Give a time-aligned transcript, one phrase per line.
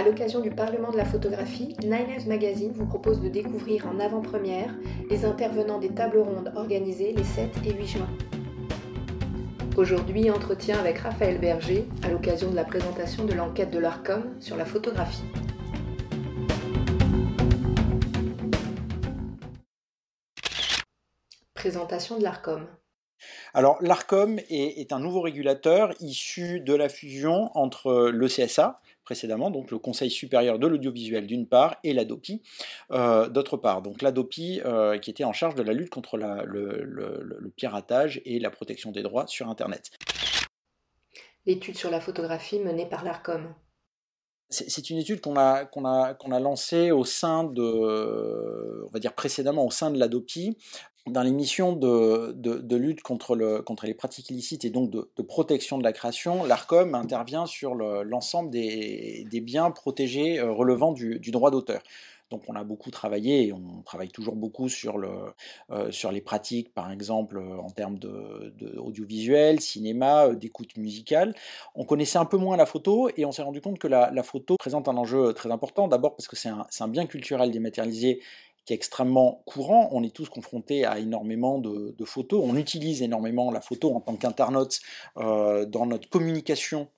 [0.00, 4.74] À l'occasion du Parlement de la photographie, Nine Magazine vous propose de découvrir en avant-première
[5.10, 8.08] les intervenants des tables rondes organisées les 7 et 8 juin.
[9.76, 14.56] Aujourd'hui, entretien avec Raphaël Berger à l'occasion de la présentation de l'enquête de l'ARCOM sur
[14.56, 15.20] la photographie.
[21.52, 22.66] Présentation de l'ARCOM.
[23.52, 28.80] Alors l'ARCOM est, un nouveau régulateur issu de la fusion entre le CSA,
[29.10, 32.42] précédemment, donc le Conseil supérieur de l'audiovisuel d'une part, et l'ADOPI
[32.92, 33.82] euh, d'autre part.
[33.82, 38.50] Donc l'ADOPI euh, qui était en charge de la lutte contre le, piratage et la
[38.50, 39.90] protection des droits sur Internet.
[41.44, 43.52] L'étude sur la photographie menée par l'ARCOM.
[44.48, 49.00] C'est une étude qu'on a, qu'on a, qu'on a lancée au sein de, on va
[49.00, 50.56] dire précédemment au sein de l'ADOPI,
[51.10, 55.78] dans les missions de, lutte contre, le, contre, les pratiques illicites et donc de, protection
[55.78, 61.82] de la création, l'ARCOM intervient sur l'ensemble des, biens protégés euh, relevant du, droit d'auteur.
[62.30, 66.92] Donc on a beaucoup travaillé et on travaille toujours beaucoup sur, euh, les pratiques, par
[66.92, 68.54] exemple euh, en termes de,
[69.58, 71.34] cinéma, d'écoute musicale.
[71.74, 74.56] On connaissait un peu moins la photo et on s'est rendu compte que la, photo
[74.58, 75.88] présente un enjeu très important.
[75.88, 78.20] D'abord parce que c'est un, bien culturel dématérialisé
[78.64, 79.88] qui est extrêmement courant.
[79.92, 82.42] On est tous confrontés à énormément de, photos.
[82.44, 84.80] On utilise énormément la photo en tant qu'internaute
[85.16, 86.88] dans notre communication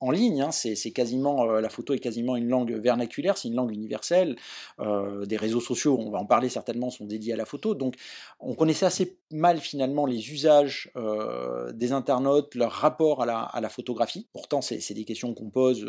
[0.00, 0.42] en ligne.
[0.42, 4.36] Hein, c'est quasiment euh, la photo est quasiment une langue vernaculaire, c'est une langue universelle.
[4.80, 7.74] Euh, des réseaux sociaux, on va en parler certainement, sont dédiés à la photo.
[7.74, 7.96] Donc,
[8.40, 13.26] on connaissait assez mal finalement les usages euh, des internautes, leur rapport à
[13.60, 14.28] la, photographie.
[14.32, 15.84] Pourtant, c'est des questions qu'on pose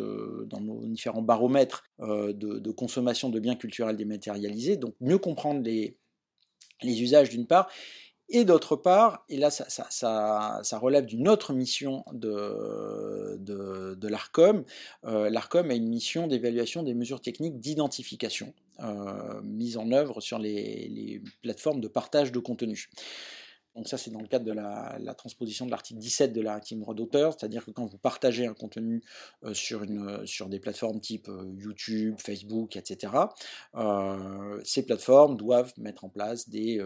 [0.48, 4.78] dans nos différents baromètres de, consommation de biens culturels dématérialisés.
[4.78, 5.96] Donc, mieux comprendre les
[6.82, 7.70] usages d'une part,
[8.30, 14.64] et d'autre part, et là ça, relève d'une autre mission de, de, l'ARCOM,
[15.06, 20.40] euh, l'ARCOM a une mission d'évaluation des mesures techniques d'identification euh, mises en œuvre sur
[20.40, 22.90] les, les, plateformes de partage de contenu.
[23.78, 26.80] Donc ça, c'est dans le cadre de la, transposition de l'article 17 de la directive
[26.80, 29.04] droit d'auteur, c'est-à-dire que quand vous partagez un contenu
[29.44, 33.14] euh, sur, une, sur des plateformes type euh, YouTube, Facebook, etc.,
[33.76, 36.84] euh, ces plateformes doivent mettre en place des,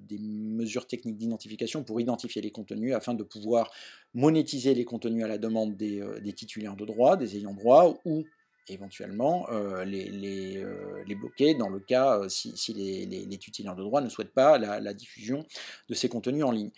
[0.00, 3.70] des mesures techniques d'identification pour identifier les contenus afin de pouvoir
[4.14, 8.24] monétiser les contenus à la demande des, des titulaires de droit, des ayants droit ou
[8.68, 13.38] éventuellement euh, les, les, euh, les, bloquer dans le cas euh, si, si les, les,
[13.38, 15.44] titulaires de droit ne souhaitent pas la, diffusion
[15.88, 16.70] de ces contenus en ligne.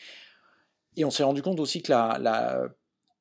[0.96, 2.18] Et on s'est rendu compte aussi que la,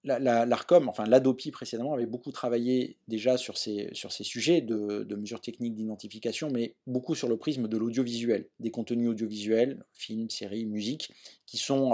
[0.03, 5.03] la, l'ARCOM, enfin l'ADOPI précédemment, avait beaucoup travaillé déjà sur ces, sur ces sujets de,
[5.03, 10.29] de mesures techniques d'identification, mais beaucoup sur le prisme de l'audiovisuel, des contenus audiovisuels, films,
[10.29, 11.11] séries, musique,
[11.47, 11.91] qui sont,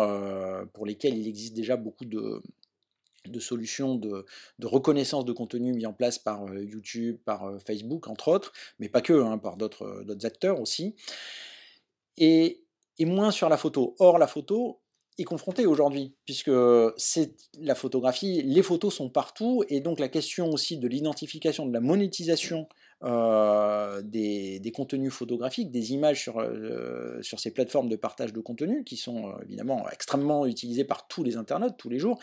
[0.73, 2.41] pour lesquels il existe déjà beaucoup de,
[3.25, 4.25] de solutions de,
[4.63, 8.89] reconnaissance de contenu mis en place par euh, YouTube, par euh, Facebook, entre autres, mais
[8.89, 10.95] pas que, hein, par euh, d'autres acteurs aussi,
[12.17, 12.63] et,
[12.97, 13.95] et, moins sur la photo.
[13.99, 14.81] Or, la photo
[15.17, 16.51] est confrontée aujourd'hui, puisque
[16.97, 21.73] c'est la photographie, les photos sont partout, et donc la question aussi de l'identification, de
[21.73, 22.67] la monétisation
[23.01, 28.83] euh, des, contenus photographiques, des images sur, euh, sur ces plateformes de partage de contenu
[28.83, 32.19] qui sont euh, évidemment extrêmement utilisées par tous les internautes tous les jours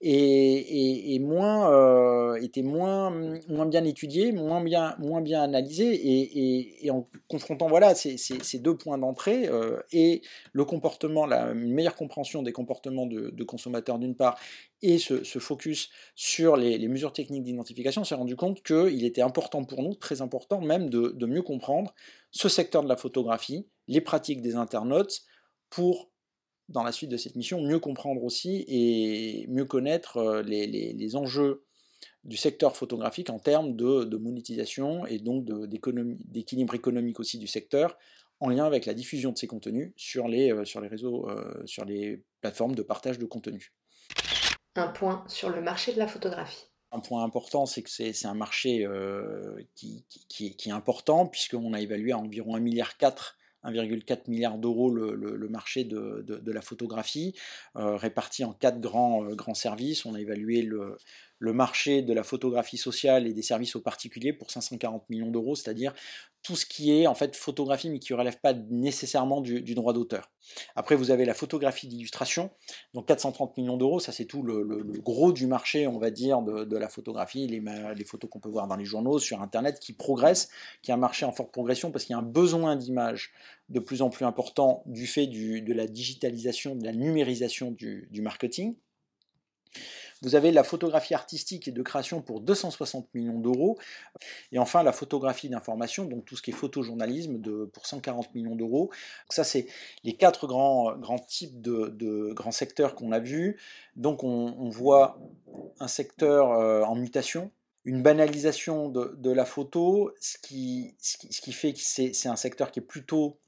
[0.00, 3.10] et, moins, étaient moins,
[3.48, 8.76] moins bien étudiées, moins bien, moins bien analysées et, en confrontant voilà, ces, ces, deux
[8.76, 9.48] points d'entrée
[9.92, 14.38] et le comportement, la meilleure compréhension des comportements de consommateurs d'une part
[14.82, 19.64] et ce, focus sur les, mesures techniques d'identification, on s'est rendu compte qu'il était important
[19.64, 21.94] pour nous, très important même, de, mieux comprendre
[22.30, 25.22] ce secteur de la photographie, les pratiques des internautes,
[25.68, 26.10] pour,
[26.68, 31.64] dans la suite de cette mission, mieux comprendre aussi et mieux connaître euh, les, enjeux
[32.24, 37.98] du secteur photographique en termes de, monétisation et donc d'équilibre économique aussi du secteur
[38.40, 42.24] en lien avec la diffusion de ces contenus sur les, euh, réseaux, euh, sur les
[42.40, 43.72] plateformes de partage de contenu
[44.76, 46.66] un point sur le marché de la photographie.
[46.92, 50.04] Un point important, c'est que c'est un marché euh, qui,
[50.66, 52.94] est important, puisqu'on a évalué à environ 1,4 milliard
[53.64, 57.34] 1,4 milliard d'euros le, marché de, la photographie,
[57.76, 60.04] euh, réparti en quatre grands, euh, grands services.
[60.04, 60.96] On a évalué le,
[61.40, 65.56] le marché de la photographie sociale et des services aux particuliers pour 540 millions d'euros,
[65.56, 65.94] c'est-à-dire
[66.42, 69.94] tout ce qui est en fait photographie mais qui ne relève pas nécessairement du, droit
[69.94, 70.30] d'auteur.
[70.76, 72.50] Après vous avez la photographie d'illustration,
[72.92, 76.76] donc 430 millions d'euros, ça c'est tout le, gros du marché on va dire de,
[76.76, 80.50] la photographie, les, photos qu'on peut voir dans les journaux, sur internet qui progresse,
[80.82, 83.32] qui est un marché en forte progression parce qu'il y a un besoin d'images
[83.70, 88.76] de plus en plus important du fait de la digitalisation, de la numérisation du marketing.
[90.22, 93.78] Vous avez la photographie artistique et de création pour 260 millions d'euros.
[94.52, 98.90] Et enfin, la photographie d'information, donc tout ce qui est photojournalisme, pour 140 millions d'euros.
[99.30, 99.66] Ça, c'est
[100.04, 103.58] les quatre grands, grands types de, grands secteurs qu'on a vus.
[103.96, 105.18] Donc, on, voit
[105.80, 107.50] un secteur euh, en mutation,
[107.84, 112.80] une banalisation de, la photo, ce qui, ce qui fait que c'est un secteur qui
[112.80, 113.38] est plutôt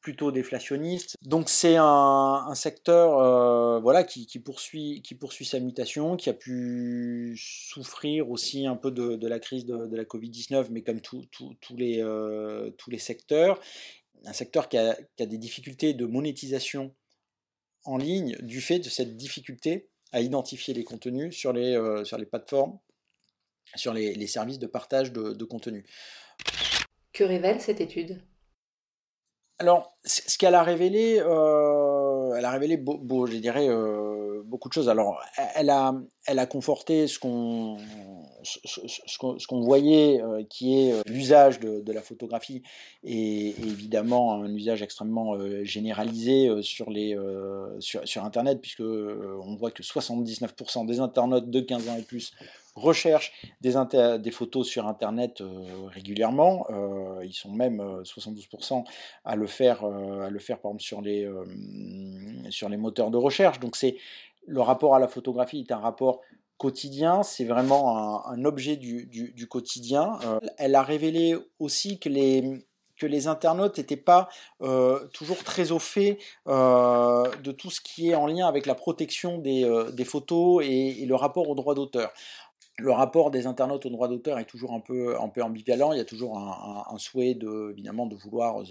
[0.00, 1.16] plutôt déflationniste.
[1.22, 7.36] Donc c'est un, secteur euh, voilà, qui, poursuit, qui poursuit sa mutation, qui a pu
[7.36, 11.28] souffrir aussi un peu de, la crise de, la Covid-19, mais comme tous
[11.76, 13.60] les, euh, tous les secteurs.
[14.24, 16.94] Un secteur qui a, des difficultés de monétisation
[17.84, 22.18] en ligne du fait de cette difficulté à identifier les contenus sur les, euh, sur
[22.18, 22.78] les plateformes,
[23.74, 25.48] sur les, services de partage de, de.
[27.12, 28.20] Que révèle cette étude?
[29.60, 34.88] Alors, ce qu'elle a révélé, euh, elle a révélé, je dirais, euh, beaucoup de choses.
[34.88, 35.20] Alors,
[35.56, 35.94] elle a,
[36.26, 37.76] elle a conforté ce qu'on,
[38.44, 42.62] ce, qu'on voyait, euh, qui est l'usage de, la photographie
[43.02, 47.18] et, évidemment un usage extrêmement généralisé sur les,
[47.80, 52.32] sur, Internet, puisque on voit que 79% des internautes de 15 ans et plus
[52.78, 56.66] recherchent des, photos sur Internet euh, régulièrement.
[56.70, 58.82] Euh, ils sont même 72% euh,
[59.24, 60.82] à le faire, à le faire par exemple
[62.50, 63.60] sur les, moteurs de recherche.
[63.60, 63.96] Donc c'est
[64.46, 66.20] le rapport à la photographie est un rapport
[66.56, 70.18] quotidien, c'est vraiment un, objet du, quotidien.
[70.56, 72.66] elle a révélé aussi que les,
[72.96, 74.28] que les internautes n'étaient pas
[75.12, 80.04] toujours très au fait de tout ce qui est en lien avec la protection des,
[80.04, 82.10] photos et, et, le rapport au droit d'auteur
[82.78, 85.92] le rapport des internautes au droit d'auteur est toujours un peu, ambivalent.
[85.92, 88.62] Il y a toujours un, souhait de, évidemment de vouloir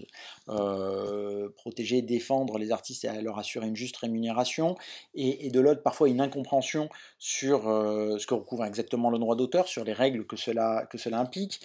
[0.48, 4.76] euh, protéger, défendre les artistes et leur assurer une juste rémunération,
[5.14, 6.90] et, de l'autre parfois une incompréhension
[7.20, 10.98] sur euh, ce que recouvre exactement le droit d'auteur, sur les règles que cela, que
[10.98, 11.60] cela implique.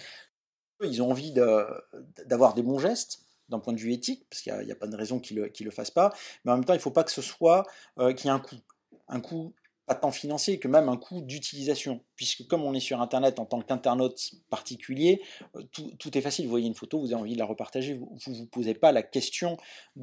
[0.83, 1.33] Ils ont envie
[2.25, 4.97] d'avoir des bons gestes, d'un point de vue éthique, parce qu'il n'y a, pas de
[4.97, 6.13] raison qu'ils ne le, le, fassent pas,
[6.43, 7.65] mais en même temps, il ne faut pas que ce soit
[7.99, 8.59] euh, qu'il y ait un coût.
[9.07, 9.53] Un coût
[9.85, 12.01] pas tant financier que même un coût d'utilisation.
[12.15, 15.21] Puisque comme on est sur Internet en tant qu'internaute particulier,
[15.55, 16.45] euh, tout, est facile.
[16.45, 18.91] Vous voyez une photo, vous avez envie de la repartager, vous ne vous, posez pas
[18.91, 19.57] la question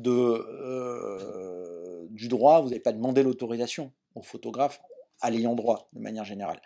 [0.06, 4.80] euh, du droit, vous n'avez pas demandé l'autorisation au photographe,
[5.20, 6.60] à l'ayant droit, de manière générale.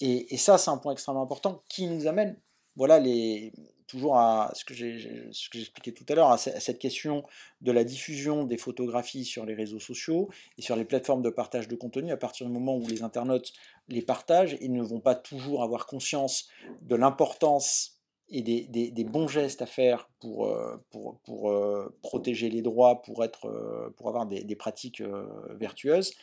[0.00, 2.36] Et, et ça, c'est un point extrêmement important qui nous amène,
[2.76, 3.52] voilà, les,
[3.90, 7.24] toujours à ce que j'expliquais tout à l'heure, à cette question
[7.60, 10.28] de la diffusion des photographies sur les réseaux sociaux
[10.58, 13.52] et sur les plateformes de partage de contenu, à partir du moment où les internautes
[13.88, 16.48] les partagent, ils ne vont pas toujours avoir conscience
[16.82, 23.24] de l'importance et des, bons gestes à faire pour, euh, euh, protéger les droits, pour,
[23.24, 25.02] être, euh, pour avoir des, pratiques
[25.50, 26.14] vertueuses.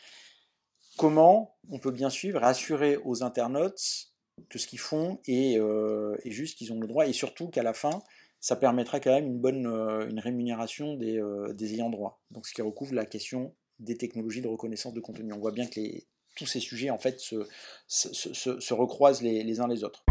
[0.97, 4.13] Comment on peut bien suivre et assurer aux internautes
[4.49, 7.73] que ce qu'ils font est, euh, juste qu'ils ont le droit et surtout qu'à la
[7.73, 8.01] fin,
[8.39, 12.21] ça permettra quand même une bonne euh, une rémunération des, euh, des, ayants droit.
[12.31, 15.33] Donc ce qui recouvre la question des technologies de reconnaissance de contenu.
[15.33, 17.47] On voit bien que les, tous ces sujets en fait se,
[17.87, 20.03] se, se, recroisent les uns les autres.